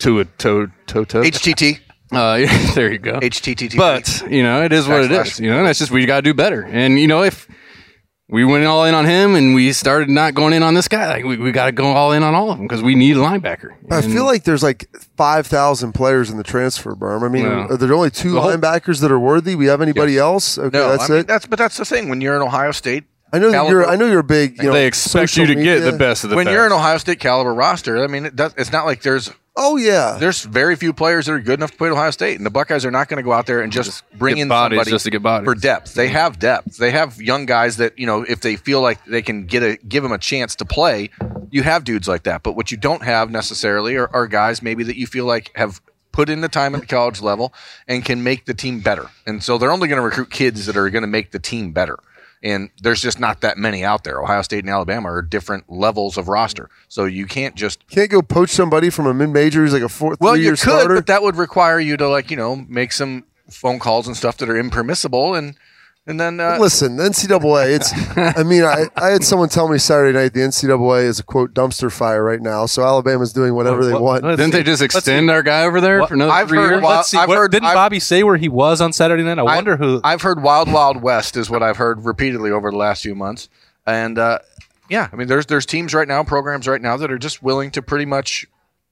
[0.00, 1.18] to a to to to.
[1.18, 1.78] HTT.
[2.10, 3.20] Uh, there you go.
[3.20, 3.76] HTTT.
[3.76, 5.38] But you know, it is what it is.
[5.38, 6.62] You know, that's just we got to do better.
[6.64, 7.46] And you know, if
[8.30, 11.08] we went all in on him and we started not going in on this guy,
[11.08, 13.16] like we, we got to go all in on all of them because we need
[13.16, 13.70] a linebacker.
[13.90, 17.22] I And- feel like there's like five thousand players in the transfer berm.
[17.24, 17.66] I mean, Yeah.
[17.68, 19.54] are there only two The whole- linebackers that are worthy?
[19.54, 20.58] We have anybody else?
[20.58, 21.26] Okay, no, that's I mean, it.
[21.26, 22.08] that's but that's the thing.
[22.08, 23.86] When you're in Ohio State, I know caliber- you're.
[23.88, 24.58] I know you're a big.
[24.58, 26.54] You know, they expect you social to get the best of the when best.
[26.54, 29.76] you're an Ohio State caliber roster, I mean, it does, it's not like there's Oh
[29.76, 32.46] yeah, there's very few players that are good enough to play at Ohio State, and
[32.46, 34.76] the Buckeyes are not going to go out there and just, bring get in bodies
[34.76, 35.44] somebody just to get bodies.
[35.44, 35.94] for depth.
[35.94, 36.76] They have depth.
[36.76, 39.76] They have young guys that you know if they feel like they can get a
[39.76, 41.10] give them a chance to play,
[41.50, 42.42] you have dudes like that.
[42.42, 45.80] But what you don't have necessarily are, are guys maybe that you feel like have
[46.12, 47.52] put in the time at the college level
[47.88, 49.10] and can make the team better.
[49.26, 51.72] And so they're only going to recruit kids that are going to make the team
[51.72, 51.98] better.
[52.42, 54.22] And there's just not that many out there.
[54.22, 58.22] Ohio State and Alabama are different levels of roster, so you can't just can't go
[58.22, 60.18] poach somebody from a mid major who's like a fourth.
[60.20, 60.94] well, you could, starter.
[60.94, 64.38] but that would require you to like you know make some phone calls and stuff
[64.38, 65.54] that are impermissible, and
[66.10, 67.76] And then uh, Listen, the NCAA.
[67.76, 67.92] It's.
[68.38, 71.54] I mean, I, I had someone tell me Saturday night the NCAA is a quote
[71.54, 72.66] dumpster fire right now.
[72.66, 74.24] So Alabama's doing whatever they What- want.
[74.24, 75.32] Didn't they just extend see.
[75.32, 76.82] our guy over there What- for another I've three heard years?
[76.82, 77.16] Well, Let's see.
[77.18, 79.38] I've what- heard- didn't I've- Bobby say where he was on Saturday night?
[79.38, 80.00] I wonder who.
[80.02, 83.48] I've heard Wild Wild West is what I've heard repeatedly over the last few months,
[83.86, 84.40] and uh,
[84.88, 87.70] yeah, I mean, there's there's teams right now, programs right now that are just willing
[87.70, 88.46] to pretty much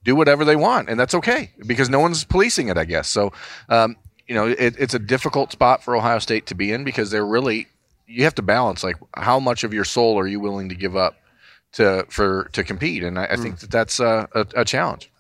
[0.05, 3.09] do whatever they want, and that's okay because no one's policing it, I guess.
[3.09, 3.33] So,
[3.69, 3.97] um,
[4.29, 7.27] you know, it, it's a difficult spot for Ohio State to be in because they're
[7.27, 7.67] really
[8.07, 10.97] you have to balance like how much of your soul are you willing to give
[10.97, 11.17] up
[11.73, 15.11] to for to compete, and I, I think that that's uh, a, a challenge.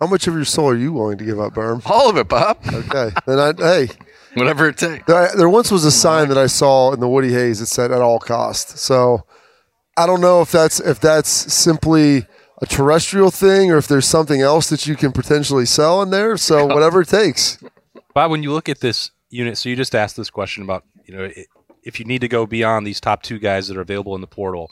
[0.00, 1.82] How much of your soul are you willing to give up, Berm?
[1.88, 2.58] All of it, Bob.
[2.66, 3.10] Okay.
[3.24, 3.88] then I, hey,
[4.34, 5.04] Whatever it takes.
[5.06, 7.92] there, there once was a sign that I saw in the Woody Hayes that said
[7.92, 9.24] "at all cost." So
[9.96, 12.26] I don't know if that's if that's simply
[12.60, 16.36] a terrestrial thing or if there's something else that you can potentially sell in there.
[16.36, 17.58] So whatever it takes.
[18.14, 21.16] Bob, when you look at this unit, so you just asked this question about, you
[21.16, 21.30] know,
[21.82, 24.26] if you need to go beyond these top two guys that are available in the
[24.26, 24.70] portal,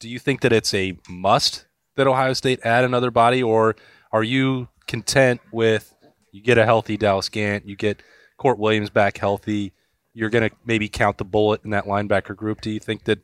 [0.00, 1.66] do you think that it's a must
[1.96, 3.76] that Ohio State add another body, or
[4.10, 5.94] are you content with
[6.32, 8.02] you get a healthy Dallas Gant, you get
[8.36, 9.72] Court Williams back healthy,
[10.14, 12.60] you're going to maybe count the bullet in that linebacker group?
[12.60, 13.20] Do you think that,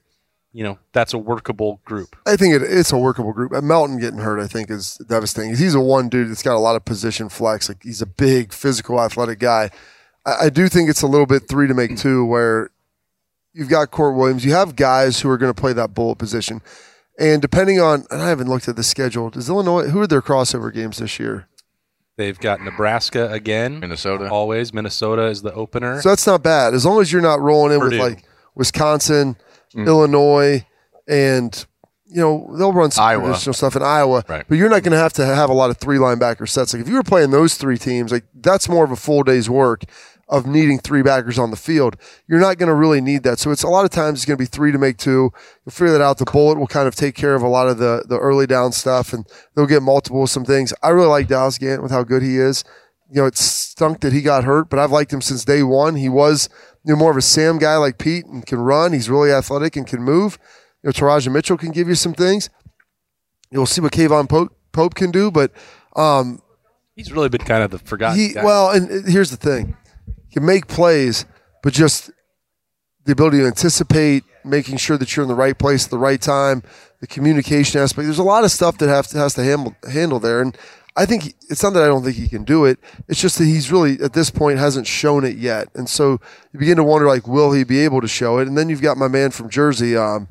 [0.52, 2.16] you know, that's a workable group?
[2.26, 3.52] I think it, it's a workable group.
[3.52, 5.56] And Melton getting hurt, I think, is devastating.
[5.56, 7.68] He's a one dude that's got a lot of position flex.
[7.68, 9.70] Like he's a big, physical, athletic guy.
[10.24, 12.70] I, I do think it's a little bit three to make two, where
[13.52, 14.44] you've got Court Williams.
[14.44, 16.62] You have guys who are going to play that bullet position,
[17.18, 19.30] and depending on, and I haven't looked at the schedule.
[19.30, 19.88] Does Illinois?
[19.88, 21.48] Who are their crossover games this year?
[22.16, 24.28] They've got Nebraska again, Minnesota.
[24.28, 24.74] always.
[24.74, 26.00] Minnesota is the opener.
[26.00, 27.98] So that's not bad as long as you're not rolling in Purdue.
[28.00, 28.24] with like
[28.56, 29.36] Wisconsin,
[29.74, 29.86] Mm.
[29.86, 30.66] Illinois,
[31.06, 31.66] and
[32.06, 33.26] you know they'll run some Iowa.
[33.26, 34.24] traditional stuff in Iowa.
[34.28, 34.44] Right.
[34.48, 36.72] But you're not going to have to have a lot of three linebacker sets.
[36.72, 39.50] Like if you were playing those three teams, like that's more of a full day's
[39.50, 39.84] work
[40.28, 41.96] of needing three backers on the field.
[42.26, 43.38] You're not going to really need that.
[43.38, 45.30] So it's a lot of times it's going to be three to make two.
[45.64, 46.18] You'll figure that out.
[46.18, 48.72] The bullet will kind of take care of a lot of the the early down
[48.72, 50.74] stuff, and they'll get multiple some things.
[50.82, 52.64] I really like Dallas Gant with how good he is.
[53.10, 55.96] You know, it stunk that he got hurt, but I've liked him since day one.
[55.96, 56.50] He was
[56.88, 58.94] you know, more of a Sam guy like Pete and can run.
[58.94, 60.38] He's really athletic and can move.
[60.82, 62.48] You know, Teradja Mitchell can give you some things.
[63.50, 65.52] You'll see what K'Vaughan Pope, Pope can do, but
[65.96, 66.40] um,
[66.96, 68.42] He's really been kind of the forgotten he guy.
[68.42, 69.76] well, and uh, here's the thing:
[70.28, 71.26] he can make plays,
[71.62, 72.10] but just
[73.04, 76.20] the ability to anticipate, making sure that you're in the right place at the right
[76.22, 76.62] time,
[77.00, 78.06] the communication aspect.
[78.06, 80.56] There's a lot of stuff that have to, has to handle handle there, and
[80.98, 82.78] I think he- it's not that I don't think he can do it.
[83.08, 86.20] It's just that he's really at this point hasn't shown it yet, and so
[86.52, 88.48] you begin to wonder like, will he be able to show it?
[88.48, 89.96] And then you've got my man from Jersey.
[89.96, 90.28] Um,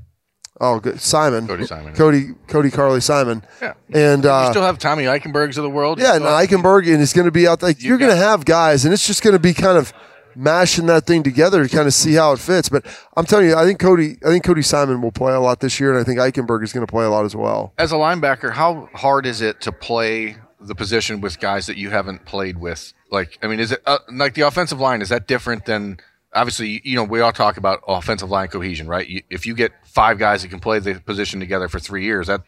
[0.59, 0.99] Oh, good.
[0.99, 1.45] Simon.
[1.45, 1.93] Cody Simon.
[1.93, 3.43] Cody, Cody Carly Simon.
[3.61, 3.73] Yeah.
[3.93, 5.99] And you uh, still have Tommy Eichenbergs of the world.
[5.99, 7.61] yeah, You and Eichenberg, and he's going to be out.
[7.61, 9.93] Like You you're going to have guys, and it's just going to be kind of
[10.35, 12.69] mashing that thing together to kind of see how it fits.
[12.69, 15.59] But I'm telling you, I think Cody, I think Cody Simon will play a lot
[15.59, 17.73] this year, and I think Eichenberg is going to play a lot as well.
[17.77, 21.89] As a linebacker, how hard is it to play the position with guys that you
[21.89, 22.93] haven't played with?
[23.11, 25.01] Like, I mean, is it uh, like the offensive line?
[25.01, 25.99] Is that different than
[26.33, 26.81] obviously?
[26.83, 29.07] You know, we all talk about offensive line cohesion, right?
[29.07, 32.27] You, if you get five guys that can play the position together for three years,
[32.27, 32.41] that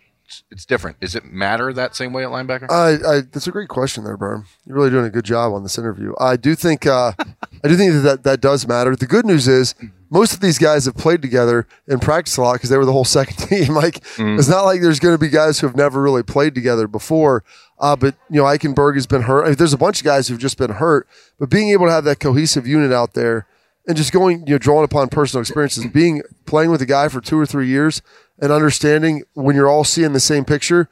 [0.52, 1.00] it's different.
[1.00, 2.70] Does it matter that same way at linebacker?
[2.70, 4.46] I, I, that's a great question there, Berm.
[4.66, 6.14] You're really doing a good job on this interview.
[6.20, 7.14] I do think, uh,
[7.64, 8.96] I do think that, that does matter.
[8.96, 9.76] The good news is
[10.10, 12.92] most of these guys have played together and practiced a lot because they were the
[12.94, 13.74] whole second team.
[13.74, 16.88] Like it's not like there's going to be guys who have never really played together
[16.88, 17.44] before.
[17.80, 19.44] Uh, but you know, Eichenberg has been hurt.
[19.44, 21.08] I mean, there's a bunch of guys who've just been hurt.
[21.40, 23.48] But being able to have that cohesive unit out there
[23.90, 27.20] and just going, you know, drawing upon personal experiences, being playing with a guy for
[27.20, 28.04] two or three years
[28.38, 30.88] and understanding when you're all seeing the same picture,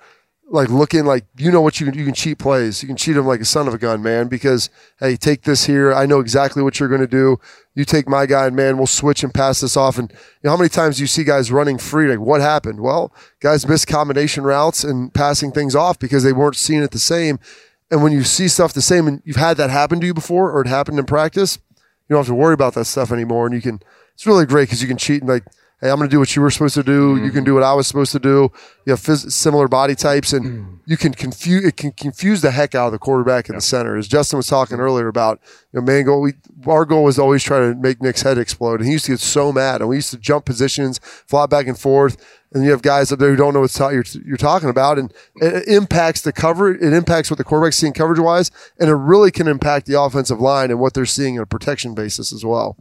[0.49, 2.81] like looking like you know what you can you can cheat plays.
[2.81, 4.29] You can cheat them like a son of a gun, man.
[4.29, 5.93] Because hey, take this here.
[5.93, 7.39] I know exactly what you're going to do.
[7.75, 9.99] You take my guy, and man, we'll switch and pass this off.
[9.99, 12.09] And you know how many times do you see guys running free?
[12.09, 12.79] Like what happened?
[12.79, 16.97] Well, guys missed combination routes and passing things off because they weren't seeing it the
[16.97, 17.37] same.
[17.91, 20.51] And when you see stuff the same, and you've had that happen to you before,
[20.51, 21.59] or it happened in practice,
[22.07, 23.45] you don't have to worry about that stuff anymore.
[23.45, 23.81] And you can.
[24.13, 25.43] It's really great because you can cheat and like
[25.79, 27.17] hey, I'm going to do what you were supposed to do.
[27.17, 27.43] You can mm-hmm.
[27.45, 28.51] do what I was supposed to do.
[28.85, 30.79] You have phys- similar body types, and mm.
[30.85, 33.95] you can confuse it can confuse the heck out of the quarterback in the center.
[33.95, 35.39] As Justin was talking earlier about,
[35.71, 36.23] you know, Mangold.
[36.23, 36.33] We
[36.71, 39.19] our goal was always try to make Nick's head explode, and he used to get
[39.19, 42.17] so mad, and we used to jump positions, fly back and forth.
[42.53, 44.97] And you have guys up there who don't know what ta- you're, you're talking about,
[44.97, 46.73] and it impacts the cover.
[46.73, 50.39] It impacts what the quarterback's seeing coverage wise, and it really can impact the offensive
[50.39, 52.77] line and what they're seeing on a protection basis as well.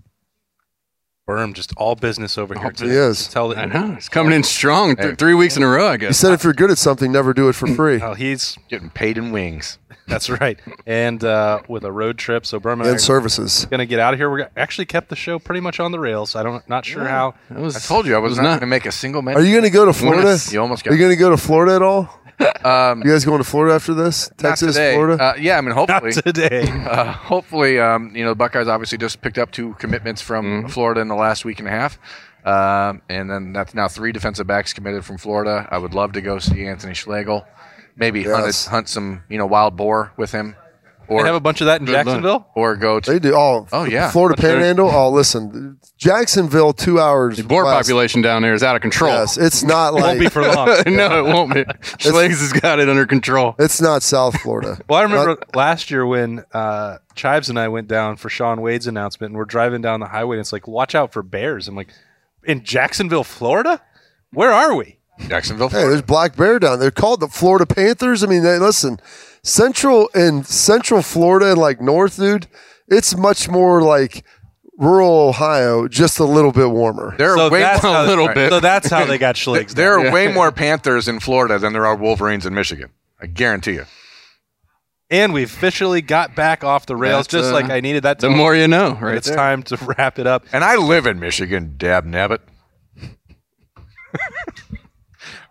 [1.29, 2.71] Berm, just all business over here.
[2.79, 3.27] He is.
[3.27, 3.95] Tell I know.
[3.97, 4.95] It's coming in strong.
[4.95, 6.01] Th- three weeks in a row, I guess.
[6.01, 6.19] He guess.
[6.19, 8.01] said, if you're good at something, never do it for free.
[8.01, 9.81] Oh, he's Getting paid in wings.
[10.07, 10.61] That's right.
[10.87, 13.67] And uh, with a road trip, so Berman and and are services.
[13.67, 14.31] going to get out of here.
[14.31, 16.37] We actually kept the show pretty much on the rails.
[16.37, 17.35] I don't, not sure how.
[17.51, 19.29] It was, I told you I was, was not not- going to make a single
[19.29, 20.39] Are you going to go to Florida?
[20.53, 22.21] You almost got Are you going to go to Florida at all?
[22.64, 24.31] Um, You guys going to Florida after this?
[24.37, 24.94] Texas, today.
[24.94, 25.22] Florida.
[25.22, 26.12] Uh, yeah, I mean, Not hopefully.
[26.12, 26.68] today.
[26.87, 30.68] Uh, hopefully, um, you know, the Buckeyes obviously just picked up two commitments from Mm-hmm.
[30.68, 31.99] Florida in the last week and a half.
[32.44, 35.66] Um, and then that's now three defensive backs committed from Florida.
[35.70, 37.44] I would love to go see Anthony Schlegel.
[37.96, 40.55] Maybe hunt, hunt some, you know, wild boar with him.
[41.09, 42.07] They Or, have a bunch of that in Good luck.
[42.07, 42.47] Jacksonville.
[42.55, 43.11] or go to.
[43.12, 43.35] they do.
[43.35, 44.11] Oh, Oh, yeah.
[44.11, 44.90] Florida Panhandle.
[44.90, 47.37] Oh, listen, Jacksonville, two hours.
[47.37, 47.77] The boar west.
[47.88, 49.12] population down there is out of control.
[49.12, 50.66] Yes, it's not like Won't be for long.
[50.87, 51.64] no, it won't be.
[51.64, 53.55] Schlegs has got it under control.
[53.59, 54.79] it's not South Florida.
[54.88, 58.87] Well, I remember last year when uh, Chives and I went down for Shaun Wade's
[58.87, 61.66] announcement, and we're driving down the highway, and it's like, watch out for bears.
[61.69, 61.88] I'm like,
[62.45, 63.81] in Jacksonville, Florida?
[64.33, 64.96] Where are we?
[65.20, 65.68] Jacksonville.
[65.68, 66.87] Hey, there's black bear down there.
[66.87, 68.22] They're called the Florida Panthers.
[68.22, 69.00] I mean, they, listen,
[69.42, 72.46] Central and Central Florida and like North, dude.
[72.88, 74.24] It's much more like
[74.79, 77.14] rural Ohio, just a little bit warmer.
[77.16, 78.50] There are So way that's more, how, a little bit.
[78.50, 79.72] So that's how they got Schlegs.
[79.74, 80.07] there down.
[80.09, 82.90] are way more Panthers in Florida than there are Wolverines in Michigan.
[83.20, 83.87] I guarantee you.
[85.11, 88.18] and we officially got back off the rails, That's, just uh, like I needed that.
[88.18, 88.29] To be.
[88.29, 89.37] The to more you know, But right it's there.
[89.37, 90.44] time to wrap it up.
[90.52, 92.40] And I live in Michigan, dab nabbit.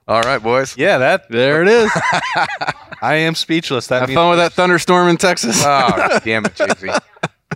[0.08, 0.78] All right, boys.
[0.78, 1.92] Yeah, that There it is.
[3.02, 3.88] I am speechless.
[3.88, 5.62] That Have means fun with that thunderstorm in Texas.
[5.66, 6.98] Oh, damn it, JC.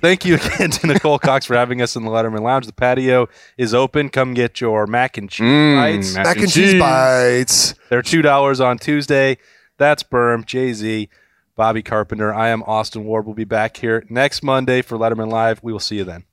[0.01, 2.65] Thank you again to Nicole Cox for having us in the Letterman Lounge.
[2.65, 4.09] The patio is open.
[4.09, 6.13] Come get your mac and cheese Mm, bites.
[6.15, 7.75] mac Mac and cheese bites.
[7.89, 9.37] They're two dollars on Tuesday.
[9.77, 11.09] That's Berm, Jay Z,
[11.55, 12.33] Bobby Carpenter.
[12.33, 13.25] I am Austin Ward.
[13.25, 15.61] We'll be back here next Monday for Letterman Live.
[15.63, 16.23] We will see you then.